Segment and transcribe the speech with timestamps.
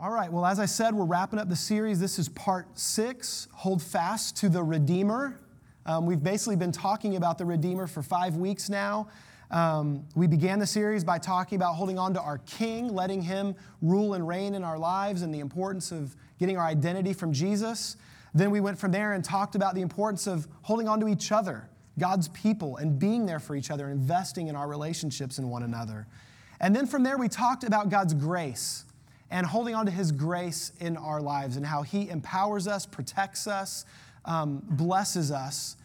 [0.00, 1.98] All right, well, as I said, we're wrapping up the series.
[1.98, 5.40] This is part six Hold Fast to the Redeemer.
[5.86, 9.08] Um, we've basically been talking about the Redeemer for five weeks now.
[9.50, 13.56] Um, we began the series by talking about holding on to our King, letting Him
[13.82, 17.96] rule and reign in our lives, and the importance of getting our identity from Jesus.
[18.32, 21.32] Then we went from there and talked about the importance of holding on to each
[21.32, 21.68] other,
[21.98, 26.06] God's people, and being there for each other, investing in our relationships in one another.
[26.60, 28.84] And then from there, we talked about God's grace
[29.30, 33.46] and holding on to His grace in our lives and how He empowers us, protects
[33.46, 33.84] us,
[34.24, 35.76] um, blesses us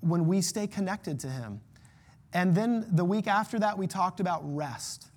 [0.00, 1.60] when we stay connected to Him.
[2.32, 5.08] And then the week after that, we talked about rest,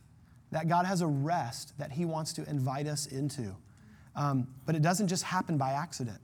[0.51, 3.55] that God has a rest that He wants to invite us into.
[4.15, 6.19] Um, but it doesn't just happen by accident.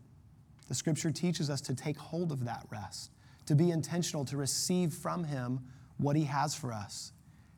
[0.68, 3.12] The scripture teaches us to take hold of that rest,
[3.46, 5.60] to be intentional, to receive from Him
[5.98, 7.12] what He has for us.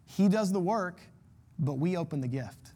[0.05, 0.99] He does the work,
[1.59, 2.72] but we open the gift.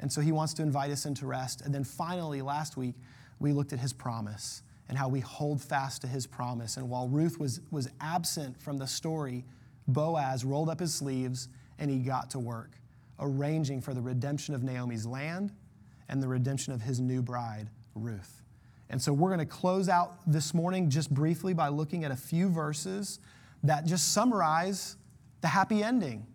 [0.00, 1.62] And so he wants to invite us into rest.
[1.62, 2.94] And then finally, last week,
[3.38, 6.76] we looked at his promise and how we hold fast to his promise.
[6.76, 9.44] And while Ruth was, was absent from the story,
[9.88, 12.72] Boaz rolled up his sleeves and he got to work,
[13.18, 15.52] arranging for the redemption of Naomi's land
[16.08, 18.42] and the redemption of his new bride, Ruth.
[18.88, 22.16] And so we're going to close out this morning just briefly by looking at a
[22.16, 23.18] few verses
[23.64, 24.96] that just summarize
[25.40, 26.26] the happy ending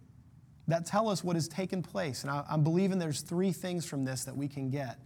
[0.71, 2.23] that tell us what has taken place.
[2.23, 4.97] And I, am believing there's three things from this that we can get,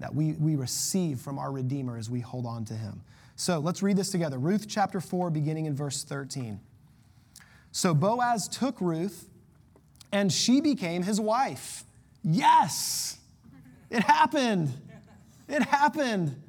[0.00, 3.02] that we, we receive from our Redeemer as we hold on to him.
[3.36, 4.38] So let's read this together.
[4.38, 6.60] Ruth chapter 4, beginning in verse 13.
[7.72, 9.28] So Boaz took Ruth,
[10.12, 11.84] and she became his wife.
[12.22, 13.18] Yes,
[13.90, 14.72] it happened.
[15.48, 16.40] It happened.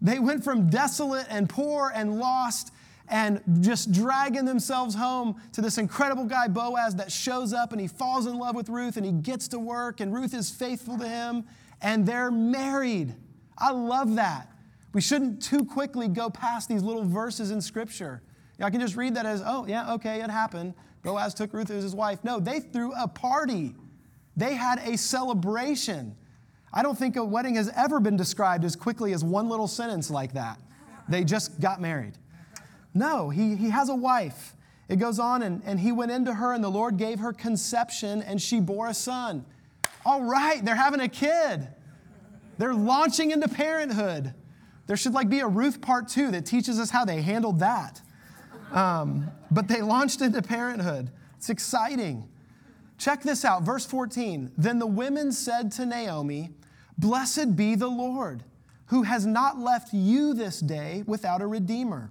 [0.00, 2.72] They went from desolate and poor and lost
[3.10, 7.88] and just dragging themselves home to this incredible guy, Boaz, that shows up and he
[7.88, 11.08] falls in love with Ruth and he gets to work and Ruth is faithful to
[11.08, 11.44] him
[11.80, 13.14] and they're married.
[13.56, 14.50] I love that.
[14.92, 18.22] We shouldn't too quickly go past these little verses in Scripture.
[18.60, 20.74] I can just read that as, oh, yeah, okay, it happened.
[21.02, 22.24] Boaz took Ruth as his wife.
[22.24, 23.74] No, they threw a party,
[24.36, 26.16] they had a celebration.
[26.72, 30.10] I don't think a wedding has ever been described as quickly as one little sentence
[30.10, 30.60] like that.
[31.08, 32.12] They just got married.
[32.94, 34.54] No, he, he has a wife.
[34.88, 38.22] It goes on, and, and he went into her, and the Lord gave her conception,
[38.22, 39.44] and she bore a son.
[40.04, 41.68] All right, they're having a kid.
[42.56, 44.34] They're launching into parenthood.
[44.86, 48.00] There should like be a Ruth part two that teaches us how they handled that.
[48.72, 51.10] Um, but they launched into parenthood.
[51.36, 52.28] It's exciting.
[52.96, 54.52] Check this out, verse 14.
[54.56, 56.50] Then the women said to Naomi,
[56.96, 58.42] Blessed be the Lord,
[58.86, 62.10] who has not left you this day without a redeemer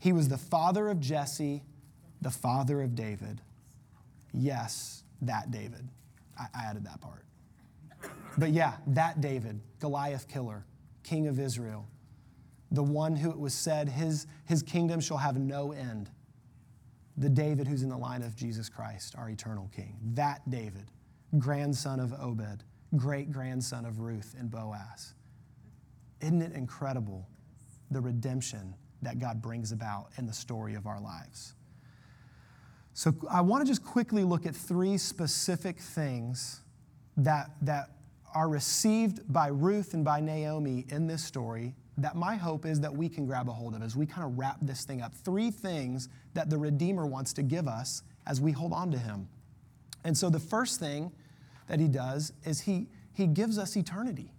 [0.00, 1.62] He was the father of Jesse,
[2.20, 3.40] the father of David.
[4.32, 5.88] Yes, that David.
[6.38, 7.24] I, I added that part.
[8.38, 10.64] But yeah, that David, Goliath killer,
[11.02, 11.86] king of Israel,
[12.72, 16.10] the one who it was said his, his kingdom shall have no end.
[17.16, 19.98] The David who's in the line of Jesus Christ, our eternal king.
[20.14, 20.90] That David,
[21.38, 22.64] grandson of Obed,
[22.96, 25.14] great grandson of Ruth and Boaz.
[26.20, 27.28] Isn't it incredible
[27.90, 31.54] the redemption that God brings about in the story of our lives.
[32.92, 36.60] So I want to just quickly look at three specific things
[37.16, 37.90] that, that
[38.34, 42.94] are received by Ruth and by Naomi in this story that my hope is that
[42.94, 45.14] we can grab a hold of as we kind of wrap this thing up.
[45.14, 49.28] Three things that the Redeemer wants to give us as we hold on to Him.
[50.04, 51.12] And so the first thing
[51.68, 54.32] that He does is He, he gives us eternity.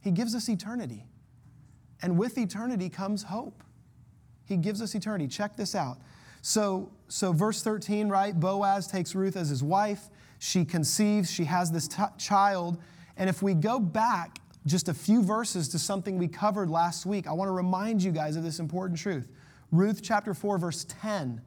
[0.00, 1.04] He gives us eternity.
[2.02, 3.62] And with eternity comes hope.
[4.44, 5.26] He gives us eternity.
[5.26, 5.98] Check this out.
[6.42, 8.38] So, so verse 13, right?
[8.38, 10.10] Boaz takes Ruth as his wife.
[10.38, 12.78] She conceives, she has this t- child.
[13.16, 17.26] And if we go back just a few verses to something we covered last week,
[17.26, 19.28] I want to remind you guys of this important truth.
[19.72, 21.40] Ruth chapter 4, verse 10.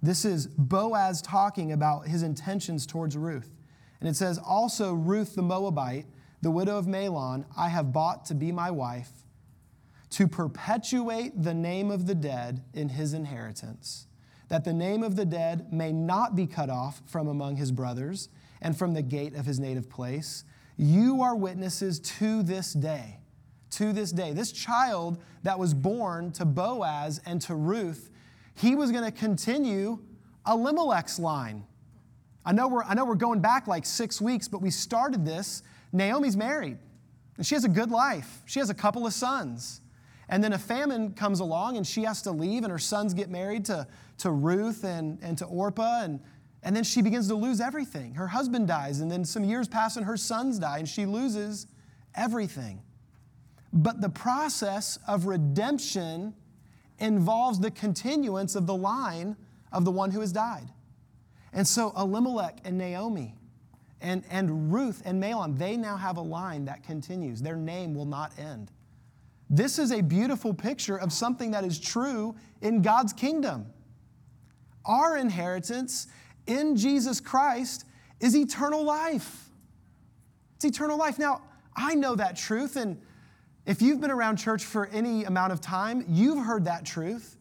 [0.00, 3.50] This is Boaz talking about his intentions towards Ruth.
[4.00, 6.06] And it says, Also, Ruth the Moabite,
[6.40, 9.21] the widow of Mahlon, I have bought to be my wife
[10.12, 14.06] to perpetuate the name of the dead in his inheritance,
[14.48, 18.28] that the name of the dead may not be cut off from among his brothers
[18.60, 20.44] and from the gate of his native place.
[20.76, 23.20] You are witnesses to this day.
[23.70, 24.34] To this day.
[24.34, 28.10] This child that was born to Boaz and to Ruth,
[28.54, 29.98] he was going to continue
[30.46, 31.64] Elimelech's line.
[32.44, 35.62] I know, we're, I know we're going back like six weeks, but we started this.
[35.90, 36.76] Naomi's married,
[37.38, 38.42] and she has a good life.
[38.44, 39.80] She has a couple of sons.
[40.28, 43.28] And then a famine comes along, and she has to leave, and her sons get
[43.28, 43.86] married to,
[44.18, 46.20] to Ruth and, and to Orpah, and,
[46.62, 48.14] and then she begins to lose everything.
[48.14, 51.66] Her husband dies, and then some years pass, and her sons die, and she loses
[52.14, 52.82] everything.
[53.72, 56.34] But the process of redemption
[56.98, 59.36] involves the continuance of the line
[59.72, 60.70] of the one who has died.
[61.52, 63.34] And so Elimelech and Naomi
[64.00, 67.42] and, and Ruth and Mahlon, they now have a line that continues.
[67.42, 68.70] Their name will not end.
[69.52, 73.66] This is a beautiful picture of something that is true in God's kingdom.
[74.86, 76.06] Our inheritance
[76.46, 77.84] in Jesus Christ
[78.18, 79.50] is eternal life.
[80.56, 81.18] It's eternal life.
[81.18, 81.42] Now,
[81.76, 82.98] I know that truth, and
[83.66, 87.36] if you've been around church for any amount of time, you've heard that truth.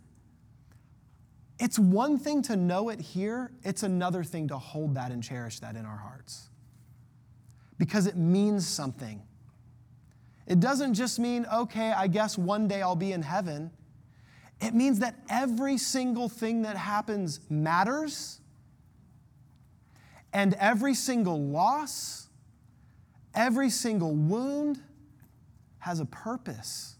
[1.60, 5.60] It's one thing to know it here, it's another thing to hold that and cherish
[5.60, 6.50] that in our hearts.
[7.78, 9.22] Because it means something.
[10.48, 13.72] It doesn't just mean, okay, I guess one day I'll be in heaven.
[14.60, 18.40] It means that every single thing that happens matters,
[20.34, 22.30] and every single loss,
[23.34, 24.80] every single wound
[25.80, 26.96] has a purpose.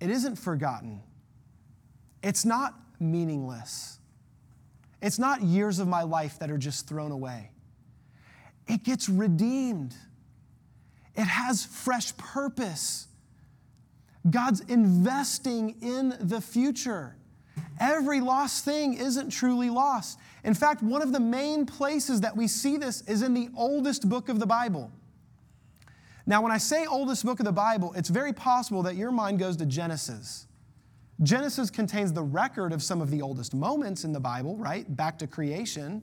[0.00, 1.02] It isn't forgotten.
[2.22, 3.98] It's not meaningless.
[5.02, 7.50] It's not years of my life that are just thrown away.
[8.66, 9.94] It gets redeemed,
[11.16, 13.08] it has fresh purpose.
[14.28, 17.16] God's investing in the future.
[17.78, 20.18] Every lost thing isn't truly lost.
[20.44, 24.08] In fact, one of the main places that we see this is in the oldest
[24.08, 24.90] book of the Bible.
[26.26, 29.38] Now, when I say oldest book of the Bible, it's very possible that your mind
[29.38, 30.46] goes to Genesis.
[31.22, 34.96] Genesis contains the record of some of the oldest moments in the Bible, right?
[34.96, 36.02] Back to creation.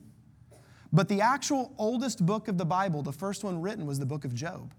[0.92, 4.24] But the actual oldest book of the Bible, the first one written, was the book
[4.24, 4.72] of Job.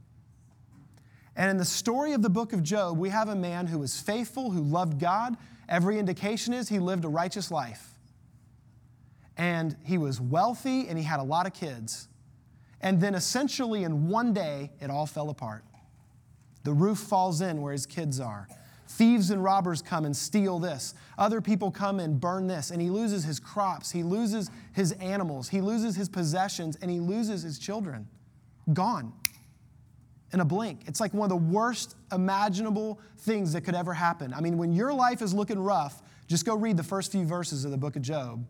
[1.35, 3.99] And in the story of the book of Job, we have a man who was
[3.99, 5.35] faithful, who loved God.
[5.67, 7.97] Every indication is he lived a righteous life.
[9.35, 12.07] And he was wealthy and he had a lot of kids.
[12.81, 15.63] And then essentially in one day, it all fell apart.
[16.63, 18.47] The roof falls in where his kids are.
[18.87, 20.93] Thieves and robbers come and steal this.
[21.17, 22.69] Other people come and burn this.
[22.69, 23.89] And he loses his crops.
[23.89, 25.49] He loses his animals.
[25.49, 26.77] He loses his possessions.
[26.79, 28.07] And he loses his children.
[28.71, 29.13] Gone
[30.33, 30.81] in a blink.
[30.87, 34.33] It's like one of the worst imaginable things that could ever happen.
[34.33, 37.65] I mean, when your life is looking rough, just go read the first few verses
[37.65, 38.43] of the book of Job.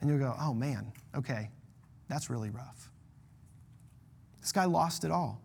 [0.00, 1.50] And you'll go, oh man, okay,
[2.08, 2.90] that's really rough.
[4.40, 5.40] This guy lost it all.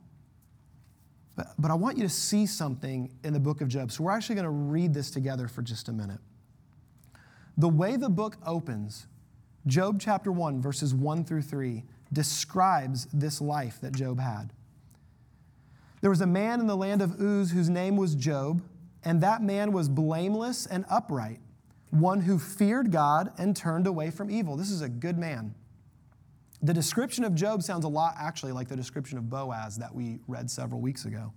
[1.35, 3.91] But, but I want you to see something in the book of Job.
[3.91, 6.19] So we're actually going to read this together for just a minute.
[7.57, 9.07] The way the book opens,
[9.65, 11.83] Job chapter 1, verses 1 through 3,
[12.13, 14.51] describes this life that Job had.
[16.01, 18.61] There was a man in the land of Uz whose name was Job,
[19.03, 21.39] and that man was blameless and upright,
[21.89, 24.55] one who feared God and turned away from evil.
[24.55, 25.55] This is a good man.
[26.61, 30.19] The description of Job sounds a lot actually like the description of Boaz that we
[30.27, 31.33] read several weeks ago.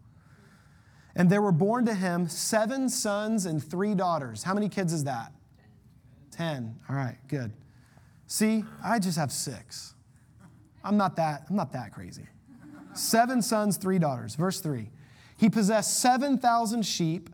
[1.14, 4.42] And there were born to him seven sons and three daughters.
[4.42, 5.32] How many kids is that?
[6.30, 6.78] Ten.
[6.88, 7.52] All right, good.
[8.26, 9.94] See, I just have six.
[10.85, 12.26] I'm not that, I'm not that crazy.
[12.94, 14.35] Seven sons, three daughters.
[14.35, 14.90] Verse three.
[15.37, 17.30] He possessed 7,000 sheep,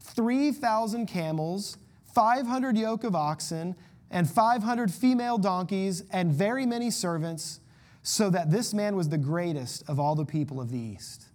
[0.00, 1.76] 3,000 camels,
[2.14, 3.76] 500 yoke of oxen,
[4.10, 7.60] and 500 female donkeys and very many servants,
[8.02, 11.26] so that this man was the greatest of all the people of the East.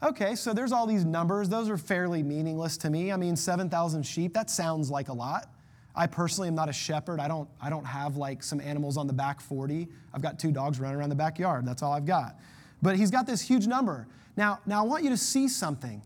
[0.00, 1.48] Okay, so there's all these numbers.
[1.48, 3.10] Those are fairly meaningless to me.
[3.10, 5.50] I mean, 7,000 sheep, that sounds like a lot.
[5.96, 7.18] I personally am not a shepherd.
[7.18, 9.88] I don't, I don't have like some animals on the back 40.
[10.14, 11.66] I've got two dogs running around the backyard.
[11.66, 12.36] That's all I've got.
[12.80, 14.06] But he's got this huge number.
[14.36, 16.02] Now, now I want you to see something.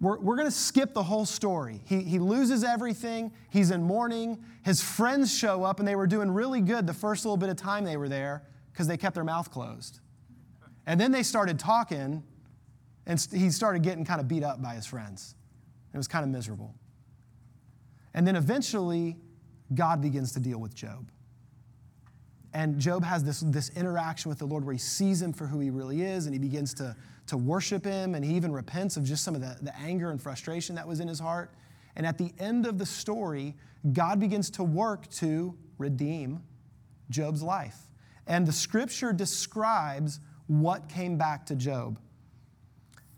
[0.00, 1.82] We're, we're going to skip the whole story.
[1.84, 3.32] He, he loses everything.
[3.50, 4.42] He's in mourning.
[4.64, 7.56] His friends show up, and they were doing really good the first little bit of
[7.56, 10.00] time they were there because they kept their mouth closed.
[10.86, 12.22] And then they started talking,
[13.06, 15.34] and he started getting kind of beat up by his friends.
[15.92, 16.74] It was kind of miserable.
[18.14, 19.16] And then eventually,
[19.74, 21.10] God begins to deal with Job.
[22.52, 25.60] And Job has this, this interaction with the Lord where he sees him for who
[25.60, 26.96] he really is and he begins to,
[27.28, 28.14] to worship him.
[28.14, 31.00] And he even repents of just some of the, the anger and frustration that was
[31.00, 31.52] in his heart.
[31.96, 33.54] And at the end of the story,
[33.92, 36.42] God begins to work to redeem
[37.08, 37.76] Job's life.
[38.26, 41.98] And the scripture describes what came back to Job.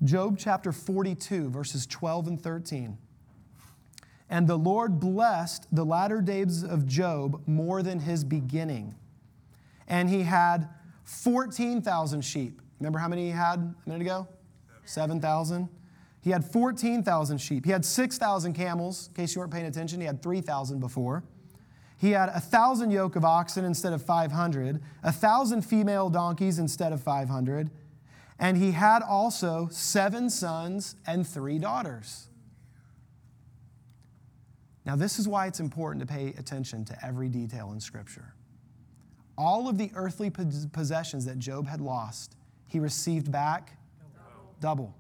[0.05, 2.99] Job chapter 42, verses 12 and 13.
[4.29, 8.95] And the Lord blessed the latter days of Job more than his beginning.
[9.89, 10.69] And he had
[11.05, 12.61] 14,000 sheep.
[12.81, 14.29] Remember how many he had a minute ago?
[14.85, 15.69] 7,000.
[16.23, 17.65] He had 14,000 sheep.
[17.65, 19.09] He had 6,000 camels.
[19.09, 21.25] In case you weren't paying attention, he had 3,000 before.
[22.03, 26.93] He had a thousand yoke of oxen instead of 500, a thousand female donkeys instead
[26.93, 27.71] of 500,
[28.41, 32.27] and he had also seven sons and three daughters.
[34.85, 38.35] Now, this is why it's important to pay attention to every detail in Scripture.
[39.43, 42.37] All of the earthly possessions that Job had lost,
[42.69, 43.77] he received back
[44.61, 44.95] double.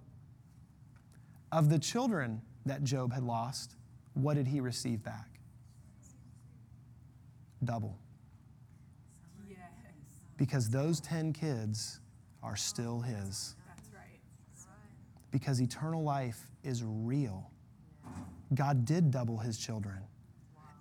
[1.53, 3.77] Of the children that Job had lost,
[4.15, 5.33] what did he receive back?
[7.65, 7.97] double.
[9.49, 9.59] Yes.
[10.37, 12.01] Because those 10 kids
[12.43, 13.55] are still his.
[13.69, 14.21] That's right.
[15.31, 17.51] Because eternal life is real.
[18.55, 19.99] God did double his children.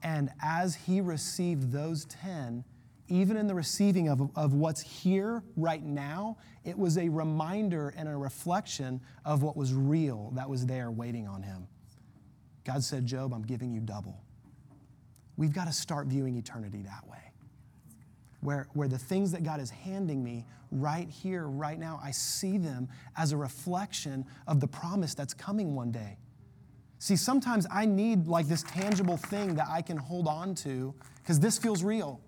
[0.03, 2.63] And as he received those 10,
[3.11, 8.07] even in the receiving of, of what's here right now, it was a reminder and
[8.07, 11.67] a reflection of what was real that was there waiting on him.
[12.63, 14.23] God said, Job, I'm giving you double.
[15.35, 17.17] We've got to start viewing eternity that way.
[18.39, 22.57] Where, where the things that God is handing me right here, right now, I see
[22.57, 22.87] them
[23.17, 26.17] as a reflection of the promise that's coming one day.
[26.97, 31.39] See, sometimes I need like this tangible thing that I can hold on to because
[31.39, 32.21] this feels real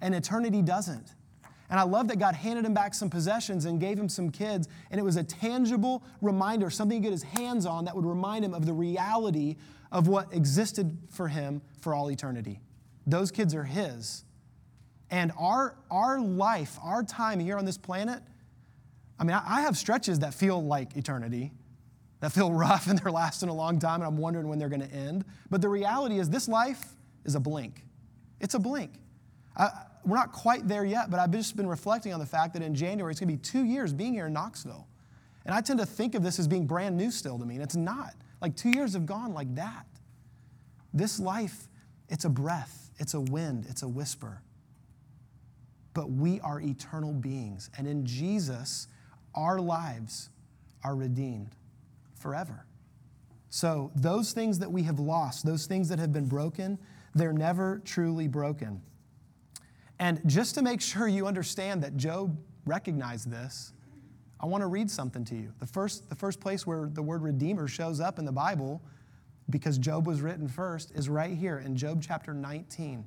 [0.00, 1.14] and eternity doesn't.
[1.70, 4.68] And I love that God handed him back some possessions and gave him some kids.
[4.90, 8.44] And it was a tangible reminder, something to get his hands on that would remind
[8.44, 9.56] him of the reality
[9.92, 12.60] of what existed for him for all eternity.
[13.06, 14.24] Those kids are his.
[15.10, 18.22] And our, our life, our time here on this planet,
[19.18, 21.52] I mean, I have stretches that feel like eternity,
[22.20, 24.86] that feel rough and they're lasting a long time, and I'm wondering when they're going
[24.86, 25.24] to end.
[25.50, 26.82] But the reality is, this life
[27.24, 27.84] is a blink.
[28.40, 28.92] It's a blink.
[29.58, 29.70] I,
[30.04, 32.74] we're not quite there yet, but I've just been reflecting on the fact that in
[32.74, 34.86] January it's going to be two years being here in Knoxville.
[35.44, 37.62] And I tend to think of this as being brand new still to me, and
[37.62, 38.14] it's not.
[38.40, 39.86] Like two years have gone like that.
[40.94, 41.68] This life,
[42.08, 44.42] it's a breath, it's a wind, it's a whisper.
[45.94, 48.88] But we are eternal beings, and in Jesus,
[49.34, 50.30] our lives
[50.84, 51.50] are redeemed
[52.14, 52.64] forever.
[53.50, 56.78] So, those things that we have lost, those things that have been broken,
[57.14, 58.82] they're never truly broken.
[59.98, 63.72] And just to make sure you understand that Job recognized this,
[64.40, 65.52] I want to read something to you.
[65.58, 68.80] The first, the first place where the word Redeemer shows up in the Bible,
[69.50, 73.04] because Job was written first, is right here in Job chapter 19,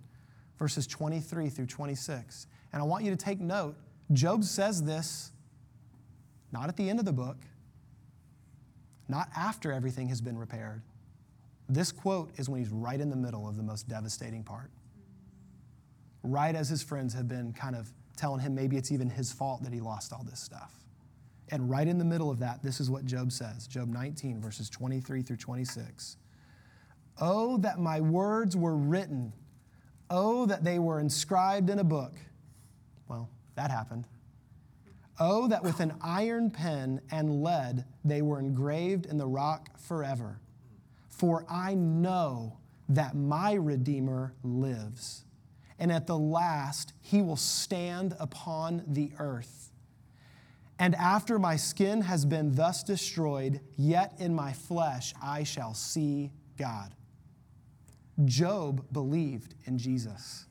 [0.59, 2.47] verses 23 through 26.
[2.73, 3.75] And I want you to take note.
[4.11, 5.31] Job says this
[6.51, 7.37] not at the end of the book,
[9.07, 10.81] not after everything has been repaired.
[11.69, 14.69] This quote is when he's right in the middle of the most devastating part.
[16.23, 19.63] Right as his friends have been kind of telling him maybe it's even his fault
[19.63, 20.73] that he lost all this stuff.
[21.49, 24.69] And right in the middle of that, this is what Job says Job 19, verses
[24.69, 26.17] 23 through 26.
[27.19, 29.33] Oh, that my words were written.
[30.09, 32.13] Oh, that they were inscribed in a book.
[33.07, 34.05] Well, that happened.
[35.19, 40.39] Oh, that with an iron pen and lead they were engraved in the rock forever.
[41.09, 42.57] For I know
[42.89, 45.25] that my Redeemer lives,
[45.81, 49.71] and at the last he will stand upon the earth.
[50.77, 56.31] And after my skin has been thus destroyed, yet in my flesh I shall see
[56.57, 56.93] God.
[58.25, 60.45] Job believed in Jesus.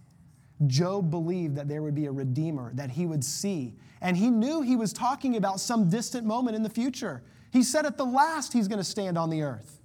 [0.67, 3.77] Job believed that there would be a redeemer that he would see.
[4.01, 7.23] And he knew he was talking about some distant moment in the future.
[7.53, 9.81] He said at the last he's going to stand on the earth.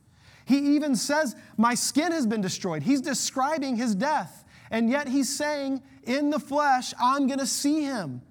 [0.46, 2.82] He even says, My skin has been destroyed.
[2.82, 4.45] He's describing his death.
[4.72, 8.22] And yet he's saying, In the flesh, I'm going to see him.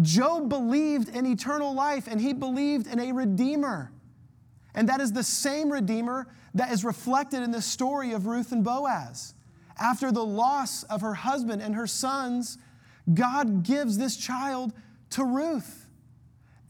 [0.00, 3.92] Job believed in eternal life and he believed in a redeemer.
[4.74, 8.64] And that is the same redeemer that is reflected in the story of Ruth and
[8.64, 9.34] Boaz.
[9.78, 12.58] After the loss of her husband and her sons,
[13.12, 14.72] God gives this child
[15.10, 15.86] to Ruth.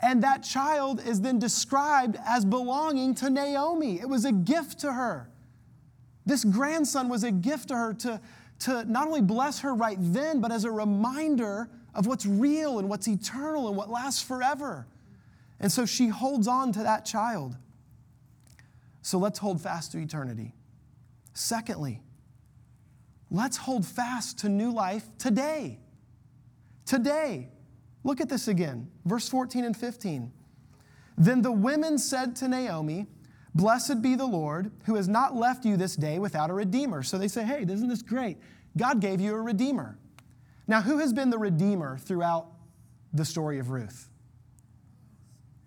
[0.01, 4.01] And that child is then described as belonging to Naomi.
[4.01, 5.29] It was a gift to her.
[6.27, 8.21] This grandson was a gift to her to,
[8.63, 12.89] to not only bless her right then, but as a reminder of what's real and
[12.89, 14.87] what's eternal and what lasts forever.
[15.61, 17.57] And so she holds on to that child.
[19.03, 20.55] So let's hold fast to eternity.
[21.35, 22.01] Secondly,
[23.31, 25.79] let's hold fast to new life today.
[26.87, 27.49] Today.
[28.05, 30.33] Look at this again, verse 14 and 15.
[31.17, 33.07] Then the women said to Naomi,
[33.55, 37.03] Blessed be the Lord, who has not left you this day without a redeemer.
[37.03, 38.39] So they say, Hey, isn't this great?
[38.77, 39.99] God gave you a redeemer.
[40.67, 42.47] Now, who has been the redeemer throughout
[43.13, 44.09] the story of Ruth?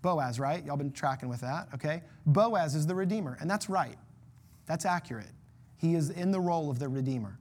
[0.02, 0.64] Boaz, right?
[0.64, 2.04] Y'all been tracking with that, okay?
[2.26, 3.98] Boaz is the redeemer, and that's right.
[4.66, 5.32] That's accurate.
[5.78, 7.40] He is in the role of the redeemer.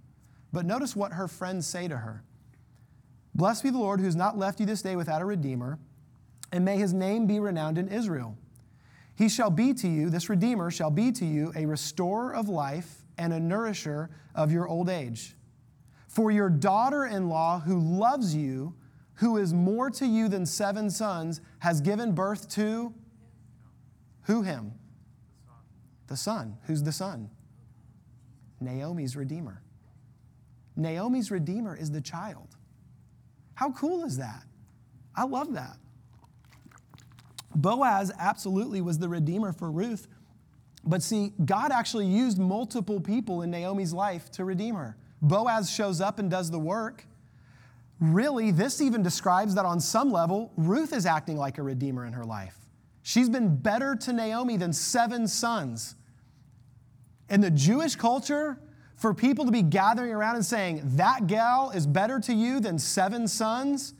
[0.52, 2.22] But notice what her friends say to her
[3.34, 5.78] Blessed be the Lord who has not left you this day without a redeemer,
[6.52, 8.36] and may his name be renowned in Israel.
[9.16, 13.02] He shall be to you, this redeemer shall be to you a restorer of life
[13.16, 15.37] and a nourisher of your old age.
[16.09, 18.75] For your daughter in law, who loves you,
[19.14, 22.92] who is more to you than seven sons, has given birth to
[24.23, 24.73] who him?
[26.09, 26.56] The son.
[26.66, 27.30] Who's the son?
[28.61, 29.62] Naomi's redeemer.
[30.76, 32.56] Naomi's redeemer is the child.
[33.54, 34.44] How cool is that?
[35.14, 35.76] I love that.
[37.54, 40.08] Boaz absolutely was the redeemer for Ruth.
[40.84, 44.96] But see, God actually used multiple people in Naomi's life to redeem her.
[45.23, 47.06] Boaz shows up and does the work.
[48.00, 52.12] Really, this even describes that on some level, Ruth is acting like a redeemer in
[52.12, 52.56] her life.
[53.02, 55.94] She's been better to Naomi than seven sons.
[57.30, 58.58] In the Jewish culture,
[58.96, 62.78] for people to be gathering around and saying, that gal is better to you than
[62.78, 63.94] seven sons,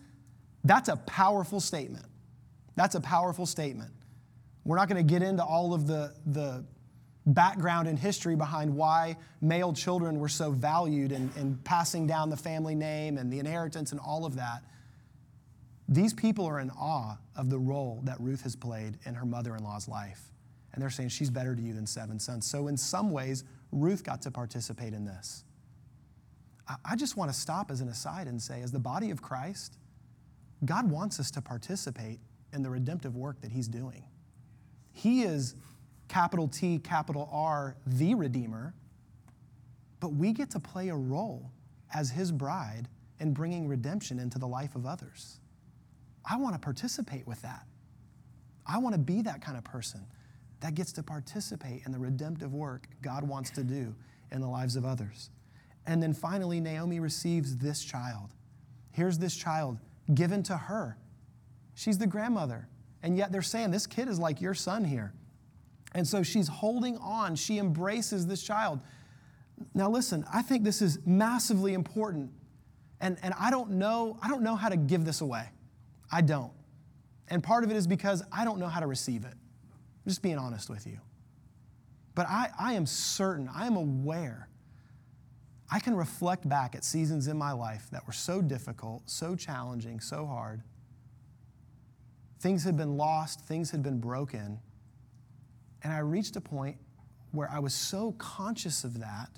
[0.65, 2.07] that's a powerful statement.
[2.77, 3.93] That's a powerful statement.
[4.65, 6.65] We're not going to get into all of the, the
[7.27, 12.75] background and history behind why male children were so valued and, passing down the family
[12.75, 14.63] name and the inheritance and all of that.
[15.89, 19.55] These people are in awe of the role that Ruth has played in her mother
[19.55, 20.31] in law's life.
[20.73, 22.47] And they're saying she's better to you than seven sons.
[22.47, 25.45] So, in some ways, Ruth got to participate in this.
[26.85, 29.77] I just want to stop as an aside and say, as the body of Christ,
[30.65, 32.19] God wants us to participate
[32.55, 34.05] in the redemptive work that He's doing.
[34.93, 35.55] He is
[36.09, 38.75] capital T, capital R, the Redeemer,
[40.01, 41.51] but we get to play a role
[41.93, 42.89] as His bride
[43.21, 45.41] in bringing redemption into the life of others.
[46.29, 47.67] I want to participate with that.
[48.67, 50.07] I want to be that kind of person
[50.61, 53.95] that gets to participate in the redemptive work God wants to do
[54.33, 55.31] in the lives of others.
[55.87, 58.31] And then finally, Naomi receives this child.
[58.91, 59.79] Here's this child
[60.15, 60.97] given to her.
[61.75, 62.69] She's the grandmother.
[63.03, 65.13] And yet they're saying, This kid is like your son here.
[65.95, 67.37] And so she's holding on.
[67.37, 68.81] She embraces this child.
[69.75, 72.31] Now, listen, I think this is massively important.
[73.01, 75.49] And, and I, don't know, I don't know how to give this away.
[76.11, 76.53] I don't.
[77.29, 79.33] And part of it is because I don't know how to receive it.
[79.33, 80.99] I'm just being honest with you.
[82.15, 84.49] But I, I am certain, I am aware.
[85.71, 90.01] I can reflect back at seasons in my life that were so difficult, so challenging,
[90.01, 90.63] so hard.
[92.45, 94.61] Things had been lost, things had been broken.
[95.83, 96.77] And I reached a point
[97.31, 99.31] where I was so conscious of that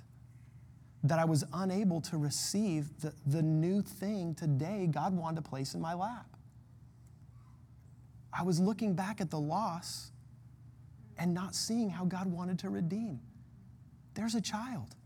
[1.04, 5.74] that I was unable to receive the, the new thing today God wanted to place
[5.74, 6.26] in my lap.
[8.32, 10.10] I was looking back at the loss
[11.16, 13.20] and not seeing how God wanted to redeem.
[14.14, 14.96] There's a child.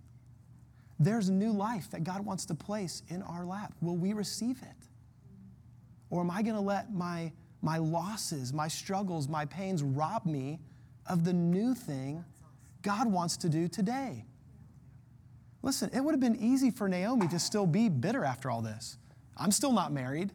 [0.99, 3.75] There's new life that God wants to place in our lap.
[3.83, 4.89] Will we receive it?
[6.09, 10.59] Or am I going to let my, my losses, my struggles, my pains rob me
[11.07, 12.25] of the new thing
[12.83, 14.25] God wants to do today?
[15.63, 18.97] Listen, it would have been easy for Naomi to still be bitter after all this.
[19.37, 20.31] I'm still not married.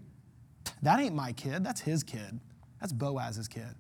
[0.84, 1.64] That ain't my kid.
[1.64, 2.40] That's his kid.
[2.80, 3.76] That's Boaz's kid.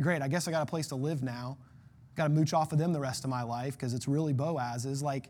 [0.00, 1.56] Great, I guess I got a place to live now.
[2.14, 5.02] Got to mooch off of them the rest of my life because it's really Boaz's.
[5.02, 5.28] Like,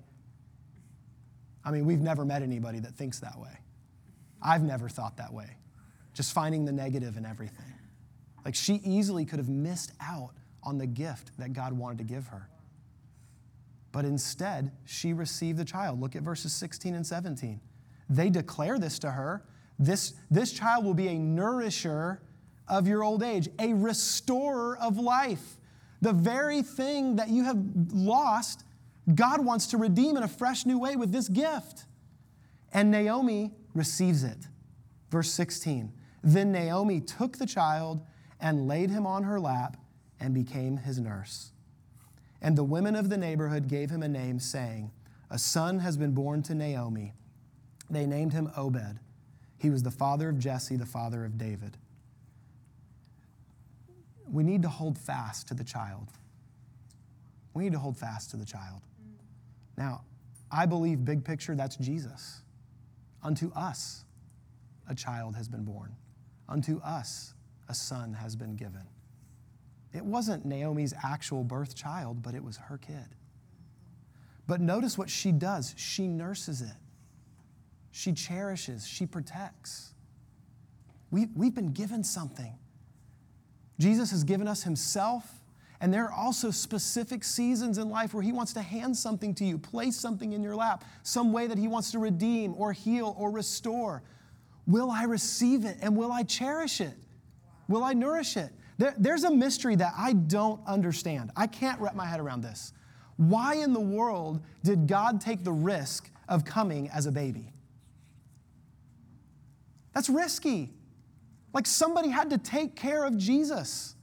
[1.65, 3.57] I mean, we've never met anybody that thinks that way.
[4.41, 5.57] I've never thought that way.
[6.15, 7.73] Just finding the negative in everything.
[8.45, 12.27] Like, she easily could have missed out on the gift that God wanted to give
[12.29, 12.49] her.
[13.93, 16.01] But instead, she received the child.
[16.01, 17.61] Look at verses 16 and 17.
[18.09, 19.45] They declare this to her
[19.79, 22.23] this, this child will be a nourisher
[22.69, 25.59] of your old age, a restorer of life.
[26.01, 27.59] The very thing that you have
[27.93, 28.65] lost,
[29.15, 31.87] God wants to redeem in a fresh new way with this gift.
[32.73, 34.39] And Naomi receives it.
[35.11, 35.93] Verse 16
[36.23, 38.05] Then Naomi took the child
[38.41, 39.77] and laid him on her lap
[40.21, 41.53] and became his nurse.
[42.41, 44.91] And the women of the neighborhood gave him a name, saying,
[45.31, 47.13] A son has been born to Naomi.
[47.89, 48.99] They named him Obed.
[49.59, 51.77] He was the father of Jesse, the father of David
[54.33, 56.09] we need to hold fast to the child.
[57.55, 58.81] We need to hold fast to the child.
[59.77, 60.05] Now,
[60.51, 62.41] I believe, big picture, that's Jesus.
[63.23, 64.05] Unto us
[64.89, 65.95] a child has been born,
[66.53, 67.33] unto us
[67.69, 68.87] a son has been given.
[69.95, 73.17] It wasn't Naomi's actual birth child, but it was her kid.
[74.47, 76.77] But notice what she does she nurses it,
[77.91, 79.95] she cherishes, she protects.
[81.11, 82.59] We, we've been given something.
[83.79, 85.41] Jesus has given us himself.
[85.81, 89.45] And there are also specific seasons in life where He wants to hand something to
[89.45, 93.17] you, place something in your lap, some way that He wants to redeem or heal
[93.19, 94.05] or restore.
[94.67, 96.95] Will I receive it and will I cherish it?
[97.69, 98.51] Will I nourish it?
[98.79, 101.31] There, there's a mystery that I don't understand.
[101.37, 102.73] I can't wrap my head around this.
[103.17, 107.53] Why in the world did God take the risk of coming as a baby?
[109.95, 110.71] That's risky.
[111.53, 113.95] Like somebody had to take care of Jesus.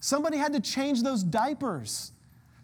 [0.00, 2.12] Somebody had to change those diapers.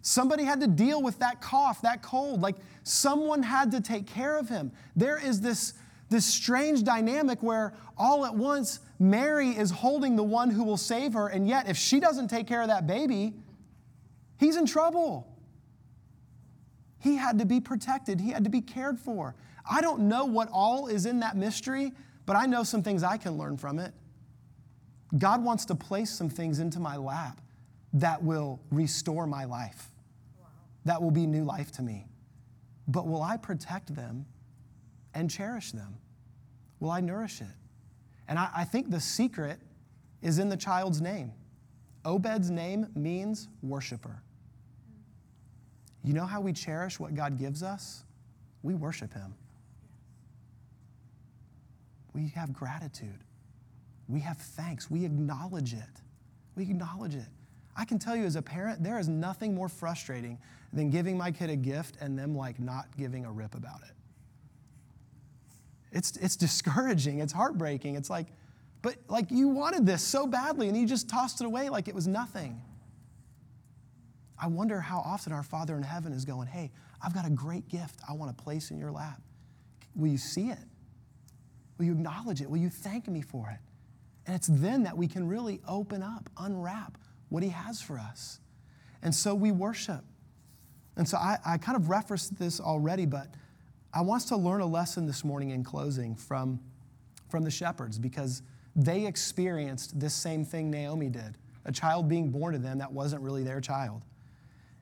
[0.01, 2.41] Somebody had to deal with that cough, that cold.
[2.41, 4.71] Like someone had to take care of him.
[4.95, 5.73] There is this,
[6.09, 11.13] this strange dynamic where all at once Mary is holding the one who will save
[11.13, 13.33] her, and yet if she doesn't take care of that baby,
[14.37, 15.27] he's in trouble.
[16.99, 19.35] He had to be protected, he had to be cared for.
[19.69, 21.91] I don't know what all is in that mystery,
[22.25, 23.93] but I know some things I can learn from it.
[25.17, 27.39] God wants to place some things into my lap
[27.93, 29.91] that will restore my life,
[30.85, 32.05] that will be new life to me.
[32.87, 34.25] But will I protect them
[35.17, 35.97] and cherish them?
[36.79, 37.47] Will I nourish it?
[38.27, 39.59] And I, I think the secret
[40.21, 41.33] is in the child's name.
[42.05, 44.21] Obed's name means worshiper.
[46.03, 48.03] You know how we cherish what God gives us?
[48.61, 49.33] We worship Him.
[52.13, 53.23] We have gratitude.
[54.07, 54.91] We have thanks.
[54.91, 56.01] We acknowledge it.
[56.55, 57.27] We acknowledge it.
[57.75, 60.37] I can tell you as a parent, there is nothing more frustrating
[60.73, 63.96] than giving my kid a gift and them like not giving a rip about it.
[65.91, 67.19] It's, it's discouraging.
[67.19, 67.95] It's heartbreaking.
[67.95, 68.27] It's like,
[68.81, 71.95] but like you wanted this so badly and you just tossed it away like it
[71.95, 72.61] was nothing.
[74.39, 76.71] I wonder how often our Father in heaven is going, Hey,
[77.01, 79.21] I've got a great gift I want to place in your lap.
[79.95, 80.59] Will you see it?
[81.77, 82.49] Will you acknowledge it?
[82.49, 83.59] Will you thank me for it?
[84.25, 86.97] And it's then that we can really open up, unwrap
[87.29, 88.39] what He has for us.
[89.01, 90.03] And so we worship.
[90.97, 93.27] And so I, I kind of referenced this already, but
[93.93, 96.59] I want us to learn a lesson this morning in closing from,
[97.29, 98.41] from the shepherds because
[98.75, 103.21] they experienced this same thing Naomi did a child being born to them that wasn't
[103.21, 104.01] really their child.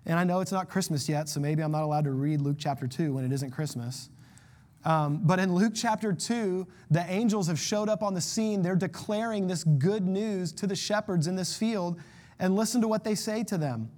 [0.06, 2.58] And I know it's not Christmas yet, so maybe I'm not allowed to read Luke
[2.60, 4.10] chapter 2 when it isn't Christmas.
[4.86, 8.62] Um, but in Luke chapter 2, the angels have showed up on the scene.
[8.62, 12.00] They're declaring this good news to the shepherds in this field.
[12.38, 13.89] And listen to what they say to them.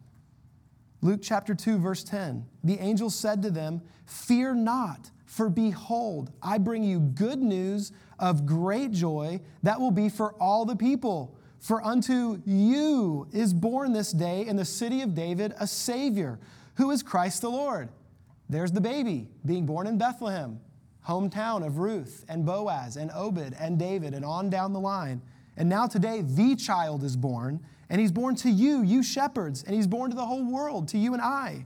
[1.01, 2.45] Luke chapter 2, verse 10.
[2.63, 8.45] The angel said to them, Fear not, for behold, I bring you good news of
[8.45, 11.35] great joy that will be for all the people.
[11.59, 16.39] For unto you is born this day in the city of David a Savior,
[16.75, 17.89] who is Christ the Lord.
[18.49, 20.61] There's the baby being born in Bethlehem
[21.07, 25.21] hometown of Ruth and Boaz and Obed and David and on down the line.
[25.57, 29.75] And now today, the child is born, and he's born to you, you shepherds, and
[29.75, 31.65] he's born to the whole world, to you and I.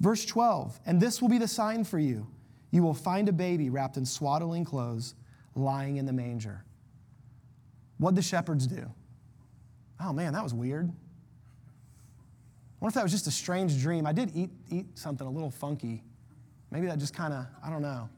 [0.00, 2.26] Verse 12, and this will be the sign for you.
[2.70, 5.14] You will find a baby wrapped in swaddling clothes,
[5.54, 6.64] lying in the manger.
[7.98, 8.90] What'd the shepherds do?
[10.00, 10.90] Oh man, that was weird.
[12.80, 14.06] Wonder if that was just a strange dream?
[14.06, 16.02] I did eat, eat something a little funky.
[16.70, 18.08] Maybe that just kind of, I don't know.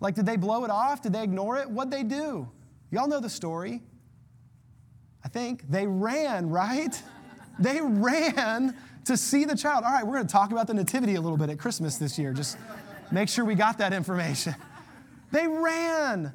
[0.00, 1.00] Like, did they blow it off?
[1.00, 1.70] Did they ignore it?
[1.70, 2.48] What'd they do?
[2.92, 3.80] Y'all know the story.
[5.24, 7.02] I think they ran, right?
[7.58, 8.76] they ran
[9.06, 9.84] to see the child.
[9.84, 12.18] All right, we're going to talk about the nativity a little bit at Christmas this
[12.18, 12.34] year.
[12.34, 12.58] Just
[13.10, 14.54] make sure we got that information.
[15.32, 16.30] They ran.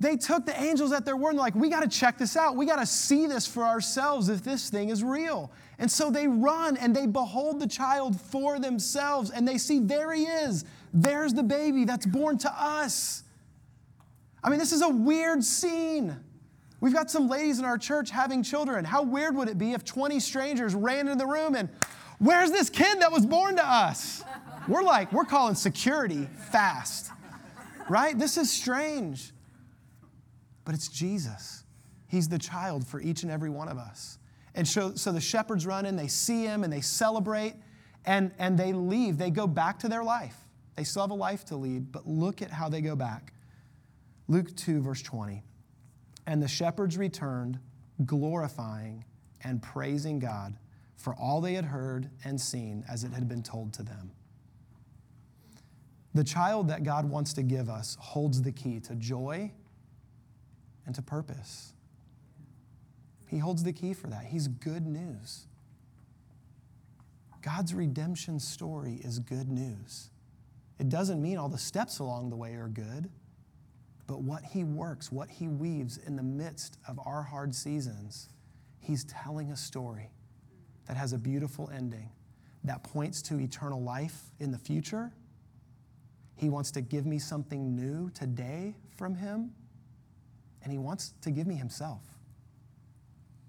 [0.00, 2.54] They took the angels at their word and like, we got to check this out.
[2.54, 5.50] We got to see this for ourselves if this thing is real.
[5.78, 10.12] And so they run and they behold the child for themselves and they see there
[10.12, 10.66] he is.
[10.92, 13.22] There's the baby that's born to us.
[14.42, 16.16] I mean, this is a weird scene.
[16.80, 18.84] We've got some ladies in our church having children.
[18.84, 21.68] How weird would it be if 20 strangers ran into the room and,
[22.18, 24.22] where's this kid that was born to us?
[24.68, 27.10] We're like, we're calling security fast,
[27.88, 28.18] right?
[28.18, 29.32] This is strange
[30.66, 31.64] but it's Jesus.
[32.08, 34.18] He's the child for each and every one of us.
[34.54, 37.54] And so, so the shepherds run in, they see him, and they celebrate,
[38.04, 39.16] and, and they leave.
[39.16, 40.36] They go back to their life.
[40.74, 43.32] They still have a life to lead, but look at how they go back.
[44.28, 45.42] Luke 2, verse 20.
[46.26, 47.58] And the shepherds returned,
[48.04, 49.04] glorifying
[49.44, 50.56] and praising God
[50.96, 54.10] for all they had heard and seen as it had been told to them.
[56.14, 59.52] The child that God wants to give us holds the key to joy
[60.86, 61.74] and to purpose.
[63.28, 64.24] He holds the key for that.
[64.24, 65.46] He's good news.
[67.42, 70.10] God's redemption story is good news.
[70.78, 73.08] It doesn't mean all the steps along the way are good,
[74.06, 78.28] but what He works, what He weaves in the midst of our hard seasons,
[78.78, 80.10] He's telling a story
[80.86, 82.10] that has a beautiful ending
[82.64, 85.12] that points to eternal life in the future.
[86.34, 89.52] He wants to give me something new today from Him,
[90.62, 92.02] and He wants to give me Himself.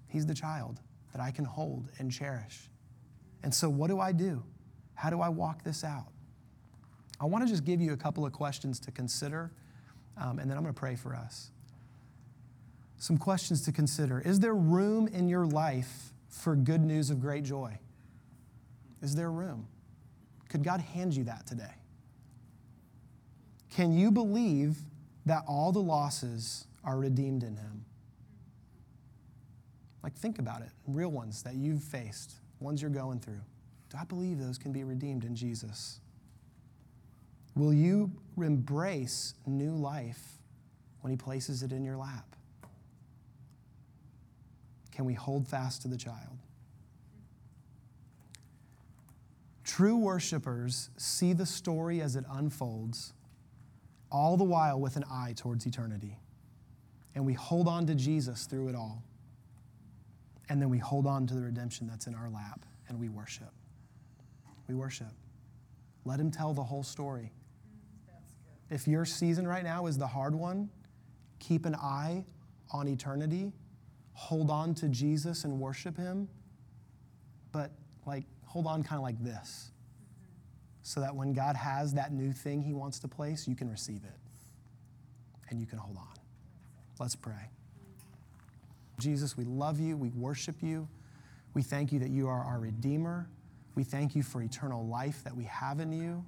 [0.07, 0.79] He's the child
[1.13, 2.69] that I can hold and cherish.
[3.43, 4.43] And so, what do I do?
[4.93, 6.07] How do I walk this out?
[7.19, 9.51] I want to just give you a couple of questions to consider,
[10.19, 11.51] um, and then I'm going to pray for us.
[12.97, 14.19] Some questions to consider.
[14.19, 17.77] Is there room in your life for good news of great joy?
[19.01, 19.67] Is there room?
[20.49, 21.75] Could God hand you that today?
[23.69, 24.77] Can you believe
[25.25, 27.85] that all the losses are redeemed in Him?
[30.01, 33.41] Like, think about it real ones that you've faced, ones you're going through.
[33.89, 35.99] Do I believe those can be redeemed in Jesus?
[37.55, 38.11] Will you
[38.43, 40.39] embrace new life
[41.01, 42.35] when He places it in your lap?
[44.91, 46.37] Can we hold fast to the child?
[49.63, 53.13] True worshipers see the story as it unfolds,
[54.11, 56.17] all the while with an eye towards eternity.
[57.13, 59.03] And we hold on to Jesus through it all.
[60.49, 63.51] And then we hold on to the redemption that's in our lap and we worship.
[64.67, 65.11] We worship.
[66.05, 67.31] Let him tell the whole story.
[68.69, 70.69] If your season right now is the hard one,
[71.39, 72.25] keep an eye
[72.71, 73.53] on eternity,
[74.13, 76.27] hold on to Jesus and worship him,
[77.51, 77.71] but
[78.05, 79.71] like hold on kind of like this.
[80.83, 84.03] So that when God has that new thing he wants to place, you can receive
[84.03, 84.19] it
[85.49, 86.07] and you can hold on.
[86.99, 87.51] Let's pray.
[88.99, 89.95] Jesus, we love you.
[89.95, 90.87] We worship you.
[91.53, 93.29] We thank you that you are our Redeemer.
[93.75, 96.23] We thank you for eternal life that we have in you.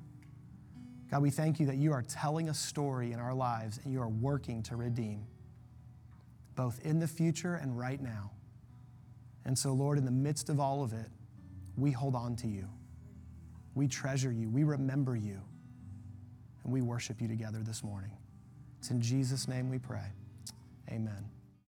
[1.11, 4.01] God, we thank you that you are telling a story in our lives and you
[4.01, 5.25] are working to redeem,
[6.55, 8.31] both in the future and right now.
[9.45, 11.07] And so, Lord, in the midst of all of it,
[11.77, 12.67] we hold on to you.
[13.73, 14.49] We treasure you.
[14.49, 15.41] We remember you.
[16.63, 18.11] And we worship you together this morning.
[18.77, 20.05] It's in Jesus' name we pray.
[20.91, 21.25] Amen.